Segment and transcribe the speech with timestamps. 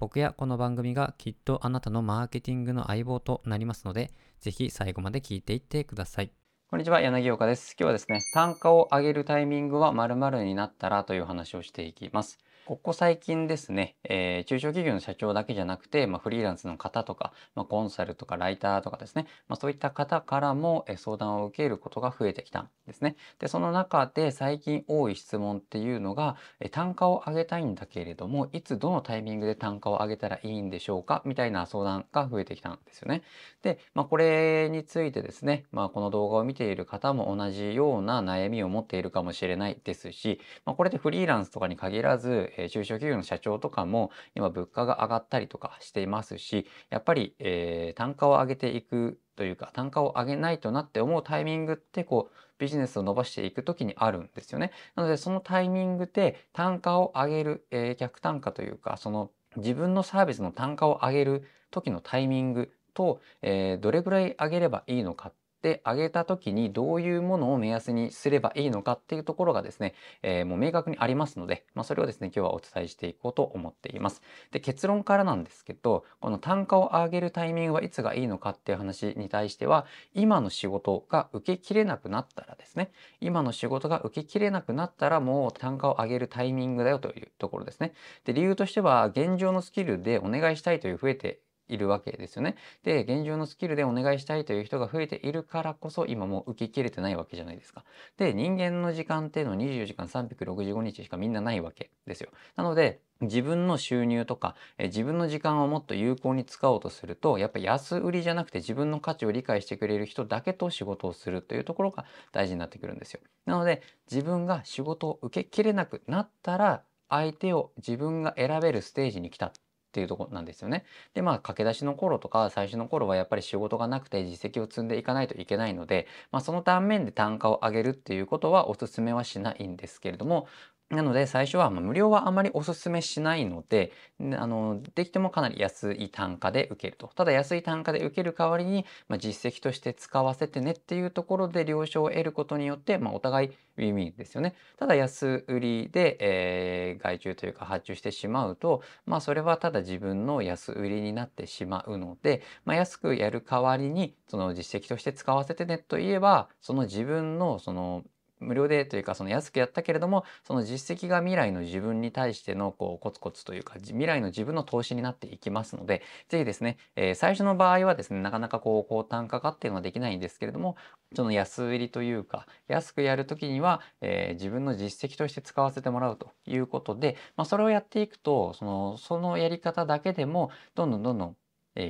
[0.00, 6.30] 僕やこの番組がきっとあなたのマーケティングの相棒となりますので、ぜひ最後まで聞いていってください。
[6.70, 7.74] こんにちは、柳岡です。
[7.76, 12.38] 今日はですね、単価を上げるタイミングは〇〇になったらという話をしていきます。
[12.68, 23.16] ここ最近ですね、えー、中小企業の社長だけじゃなくて、まあ、フリーランスの方とか、まあ、コンサルとかライターとかですね、まあ、そういった方からも相談を受けることが増えてきたんですね。
[23.38, 33.22] で、その中で最近多い質問っていうのが、え単価を上げたいんだけれども、いつどのタイミングで単価を上げたらいいんでしょうかみたいな相談が増えてきたんですよね。
[33.62, 54.72] で、まあ、これについてですね、まあ、この動画を見ている方も同じような悩みを持っているかもしれないですし、まあ、これでフリーランスとかに限らず、え中小企業の社長とかも今物価が上がったりとかしていますしやっぱり、えー、単価を上げていくというか単価を上げないとなって思うタイミングってこうビジネスを伸ばしていく時にあるんですよね。
[54.96, 74.22] なのでそのタイミングで単価を上げる、えー、逆単価というかその自分のサービスの単価を上げる時のタイミングと、えー、どれぐらい上げればいいのかってあげた時にどういうものを目安にすればいいのかっていうところがですね、えー、もう明確にありますので、まあ、それをですね今日はお伝えしていこうと思っています。
[74.50, 87.92] で結論からなんですけどこの単価を上げるタイミングはいつがいいのかっていう話に対しては今の仕事が受けきれなくなったらですね今の仕事が受けきれなくなったらもう単価を上げるタイミングだよというところですね。
[88.24, 92.56] で理由としては現状のスキルでお願いしたいという増えているわけですよね。
[92.82, 97.84] で現状のスキルでお願いしたいという人が増えているからこそ今もう受けきれてないわけじゃないですか。
[98.16, 102.30] で人間の時間っていうのは24時間365日しかみんなないわけですよ。
[102.56, 113.20] なので自分の収入とかえ自分の時間をもっと有効に使おうとするとやっぱ安売りじゃなくて自分の価値を理解してくれる人だけと仕事をするというところが大事になってくるんですよ。
[113.46, 119.52] なので自分が仕事を受けきれなくなったら相手を自分が選べるステージに来た
[119.88, 120.84] っていうとこなんですよね。
[121.14, 130.46] でまあ駆け出しの頃とか最初の頃はやっぱり仕事がなくて実績を積んでいかないといけないので、まあ、その断面で単価を上げるっていうことはおすすめはしないんですけれども
[130.90, 137.08] なので最初はま無料はあまりおすすめしないのであのできてもかなり安い単価で受けると。
[137.14, 144.54] ただ安い単価で受ける代わりに、まあ、実績として使わせてねっていうところで了承を得ることによって、まあ、お互いウィンウィンですよね。
[144.78, 158.04] ただ安売りで、えー、外注というか発注してしまうと、まあ、それはただ自分の安売りになってしまうので、まあ、安くやる代わりにその実績として使わせてねといえばその自分のその
[158.40, 170.76] 無料でというかその安くやったけれどもその実績が未来の自分に対してのこうコツコツというか未来の自分の投資になっていきますので是非ですね、えー、最初の場合はですねなかなかこう高単価化っていうのはできないんですけれども
[171.14, 181.36] その安売りというか安くやる時には、えー、自分の実績として使わせてもらうということで、まあ、それをやっていくとそのそのやり方だけでもどんどんどんどん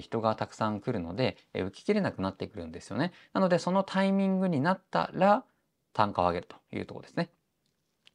[0.00, 3.12] 人がたくさん来るので受けきれなくなってくるんですよね。
[3.32, 5.44] なのでそのタイミングになったら
[5.92, 7.30] 単価を上げるというとこですね。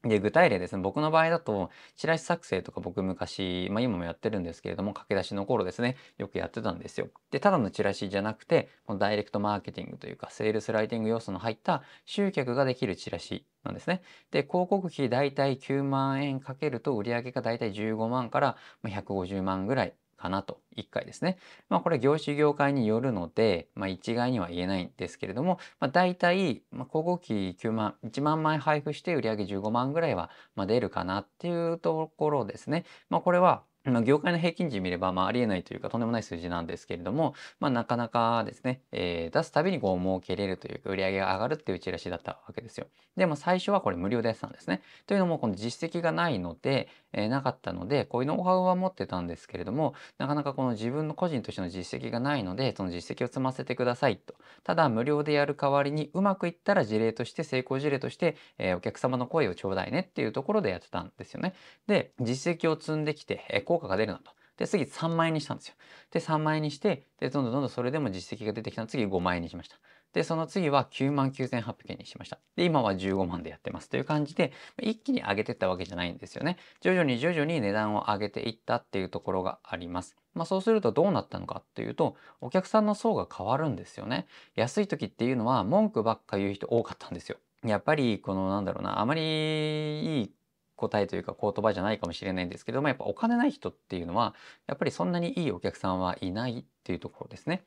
[0.08, 7.08] で具体例ですね僕の場合だとチラシ作成とか僕昔、まあ、今もやってるんですけれども駆け出しの頃ですねよくやってたんですよ。
[7.30, 14.02] でただのチラシじゃなくてこのダイレクトマーケティングというかセールスライティング要素の入った集客ができるチラシなんですね。
[14.30, 21.36] で広告費大体9万円かけると売上が大体15万から150万ぐらいかなと1回ですね。
[21.68, 32.84] まあこれ業種業界によるので、まあ、一概には言えないんですけれども、まあ、大体、まあ、広告費9万1万枚配布して売上15万ぐらいは、まあ、出るかなっていうところですね。
[33.10, 42.86] まあ、これはまあ、業界の平均値見れば、まあ、ありえないというかとんでもない数字なんですけれども、まあ、なかなかですね、えー、出すたびにこう儲けれるというか売り上げが上がるっていうチラシだったわけですよ。
[43.16, 44.80] でも最初はこれ無料でやってたんですね。
[45.06, 54.34] というのもこの実績がないので、えー、なかったのでこういうノウハウは持ってたんですけれどもなかなかこの自分の個人としての実績がないのでその実績を積ませてくださいと。
[54.62, 61.54] ただ無料でやる代わりにうまくいったら事例として成功事例として、えー、お客様の声をちょうだいねっていうところでやってたんですよね。
[61.86, 64.32] で実績を積んできて、えー、効果が出るなと。
[64.56, 65.74] で、次3万円にしたんですよ。
[66.12, 69.76] で、3万円にして、で、どんどんどんどんそれでも実績が出てきたの次5万円にしました。
[70.14, 72.38] で、その次は9万9800円にしました。
[72.56, 76.56] で、今は15万でやってますという感じで、一気に上げてったわけじゃないんですよね。
[76.80, 80.16] 徐々に徐々に値段を上げていったっていうところがあります。
[80.34, 84.26] まあ、そうするとどうなったのかっていうとお客さんの層が変わるんですよね。
[84.54, 87.38] 安い時っていうのは文句ばっか言う人多かったんですよ。
[87.64, 90.34] やっぱりこのなんだろうなあまりいい
[90.76, 94.34] 答えというか言葉じゃないかもしれないんですけどもやっぱお金ない人っていうのは
[94.66, 97.64] やっぱりそんなにいいお客さんはいないっていうところですね。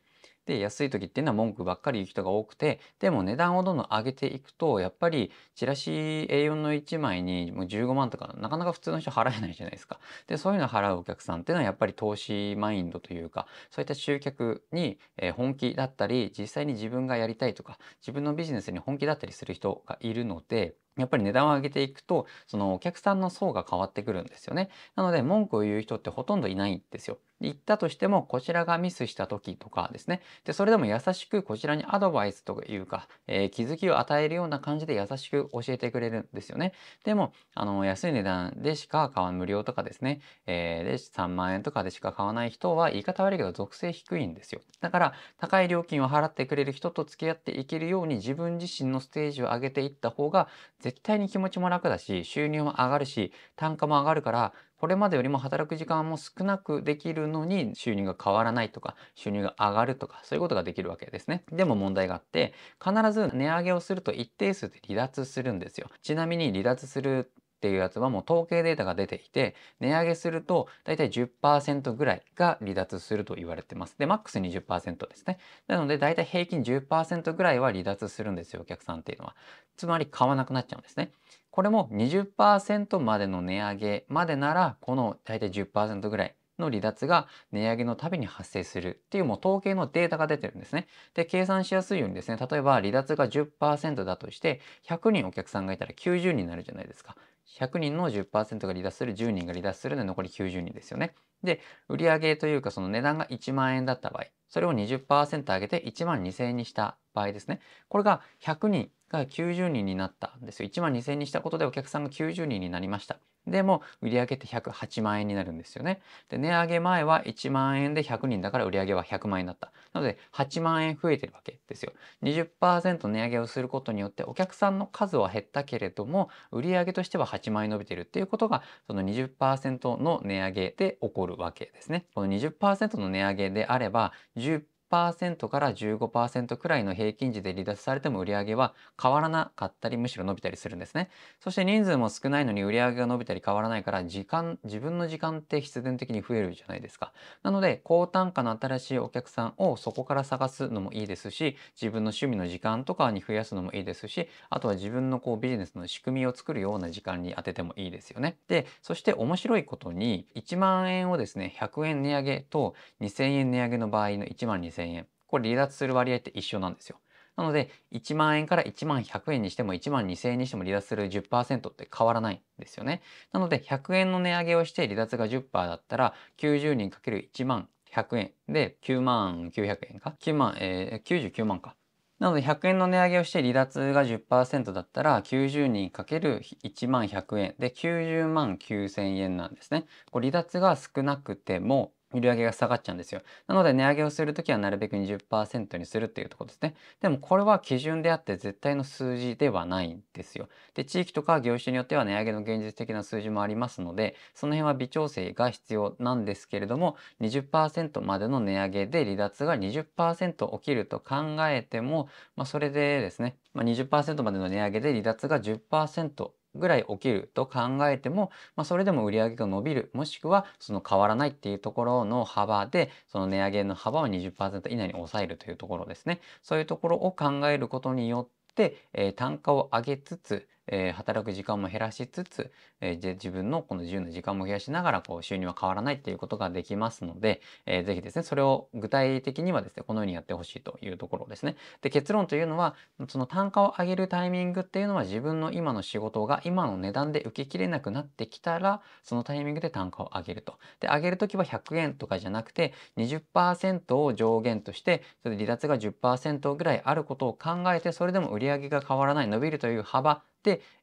[0.48, 10.00] で安い時っていうのは文句ばっかり言う人が多くてでも値段をどんどん上げていくとやっぱりチラシ A4 の1枚にもう15万とかなかなか普通の人払えないじゃないですか。
[10.26, 14.98] でそういうのを払うお客さんっていうのはやっぱり投資マインドというかそういった集客に
[15.36, 24.70] 本気だったり実際に自分がやりたいとか自分のビジネスに本気だったりする人がいるのでやっぱり値段を上げていくとそのお客さんの層が変わってくるんですよね。
[24.96, 27.18] なので文句を言う人ってほとんどいないんですよ。
[27.40, 30.22] 言ったとしてもこちらがミスした時とかですね。
[30.46, 36.74] でそれでも優しくこちらにアドバイスというか、えー、気づきを与えるような感じで優しく教えてくれるんですよね。
[37.04, 44.62] でもあの安い値段でしか買わ無料とかですね、えー、で3万円とかでしか買わない人は言い方悪いけど属性低いんですよ。
[44.82, 50.48] だから高い料金を払ってくれる人と付き合っていけるように自分自身のステージを上げていった方が
[50.88, 61.44] 絶対に気持ちも楽だし収入も上がるし単価も上がるからこれまでよりも働く時間も少なくできるのに収入が変わらないとか収入が上がるとかそういうことができるわけですね。
[61.52, 65.90] でも問題があって必ず値上げをすると一定数で離脱するんですよ。
[66.02, 73.98] ちなみに離脱するっていうやつはもう統計データが出ていて値上げすると大体10%ぐらいが離脱すると言われてます。
[73.98, 75.38] で、マックス20%ですね。
[75.68, 79.36] なので大体平均10%ぐらいは離脱するんですよ、お客さんっていうのは。
[79.78, 81.12] つまり買わなくなっちゃうんですね。
[81.52, 90.88] これも20%までの値上げまでならこの大体10%ぐらいの離脱が値上げのたびに発生するっていうもう統計のデータが出てるんですね。
[91.14, 97.16] で、計算しやすいようにですね、例えば離脱が10%だとして100人お客さんがいたら90人になるじゃないですか。
[97.60, 101.16] 100人の10%が離脱する10人が離脱するので残り90人ですよね。
[101.44, 107.60] で売上というかその値段が1万円だった場合それを20%上げて1万2000円にした場合ですね
[107.90, 116.02] これが100人が90人になったんですよ1万2000にしたことでお客さんが90人になりましたでも売上って108万円になるんですよね。
[116.30, 119.72] で値上げ前は1万円で100人だから売上は100万円だった。
[119.94, 121.94] なので8万円増えてるわけですよ。
[122.24, 132.06] 20%値上げをすることによってお客さんの数は減ったけれども売上としては8万円伸びてるっていうことがその20%の値上げで起こるわけですね。
[132.14, 141.10] この20%の値上げであれば10 10%から15%くらいの平均値で離脱されても売上は変わらなかったりむしろ伸びたりするんですね。
[141.40, 147.14] そして人数も少ないのに売上が伸びたり変わらないから時間自分の時間って必然的に増えるじゃないですか。
[147.44, 158.38] なので高単価の新しいお客さんをそこから探すのもいいですし自分の趣味の時間とかに増やすのもいいですしあとは自分のこうビジネスの仕組みを作るような時間に当ててもいいですよね。
[158.48, 165.08] でそして面白いことに1万円をですね100円値上げと2000円値上げの場合の1万2000 2000円。
[165.28, 167.00] これ離脱する割合って一緒なんですよ。
[167.36, 173.02] なので、1万円から1万100円にしても1万2000円にしても離脱する10%って変わらないんですよね。
[173.32, 181.76] なので、100円の値上げをして離脱が10%だったら、90人かける1万100円で9万900円か ?9 万、えー、99万か。
[182.20, 189.86] なので100円の値上げをして離脱が10%だったら90人かける1万100円で90万9000円なんですね。
[190.12, 193.22] こ離脱が少なくても売上が下がっちゃうんですよ。
[193.48, 196.76] なので値上げをするときはなるべく20%にするっていうところですね。
[197.02, 200.48] でもこれは基準であって絶対の数字ではないんですよ。
[200.74, 217.60] で、地域とか業種によっては値上げの現実的な数字もありますので、その辺は微調整が必要なんですけれども、20%までの値上げで離脱が20%起きると考えても、まあ、それでですね、まあ、20%までの値上げで離脱が10%ぐらい起きると考
[217.90, 226.22] えても、まあ、それでも売上が伸びるもしくはその変わらないっていうところの幅でその値上げの幅を20%以内に抑えるというところですね。
[226.44, 241.56] そういうところを考えることによって、えー、単価を上げつつえー、働く時間も減らしつつ、えー、自分のこの自由な時間も増やしながらこう収入は変わらないっていうことができますので、えー、ぜひですねそれを具体的にはですねこのようにやってほしいというところですね。
[241.82, 242.76] で結論というのは
[243.08, 250.58] その単価を上げるタイミングっていうのは自分の今の仕事が今の値段で受けきれなくなってきたらそのタイミングで単価を上げると。
[250.80, 260.24] で上げる時は100円とかじゃなくて20%を上限としてそれで離脱が10%ぐらいあることを考えてそれでも売上が変わらない伸びるという幅、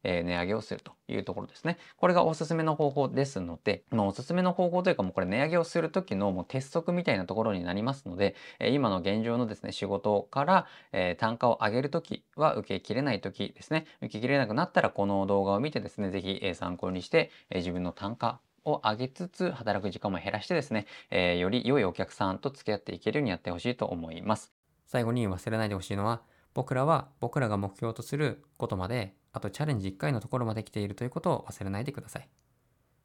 [0.03, 1.79] えー、値上げをするというところですね。
[1.97, 24.53] これがおすすめの方法ですので、まあ、おすすめの方法というかもうこれ値上げをする時のもう鉄則みたいなところになりますので、え、今の現状のですね仕事から、えー、単価を上げる時は受けきれない時ですね受けきれなくなったらこの動画を見てですね是非、え参考にして、え自分の単価を上げつつ、働く時間も減らしてですね、えーより良いお客さんと付き合っていけるようにやってほしいと思います。
[24.87, 26.23] 最後に忘れないでほしいのは、
[26.55, 32.29] 僕らは僕らが目標とすることまで、あとチャレンジ1回のところまで来ているということを忘れないでください。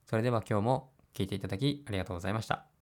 [0.05, 2.69] それでは今日も聞いていただきありがとうございました。